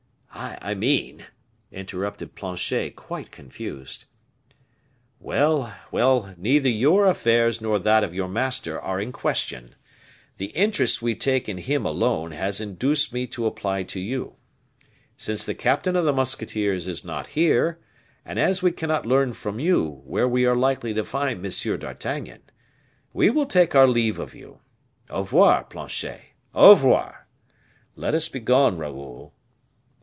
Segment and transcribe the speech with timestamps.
[0.33, 1.25] "I mean"
[1.71, 4.05] interrupted Planchet, quite confused.
[5.19, 9.75] "Well, well; neither your affairs nor those of your master are in question;
[10.37, 14.35] the interest we take in him alone has induced me to apply to you.
[15.15, 17.77] Since the captain of the musketeers is not here,
[18.25, 21.79] and as we cannot learn from you where we are likely to find M.
[21.79, 22.41] d'Artagnan,
[23.13, 24.59] we will take our leave of you.
[25.11, 26.21] Au revoir, Planchet,
[26.55, 27.27] au revoir.
[27.95, 29.33] Let us be gone, Raoul."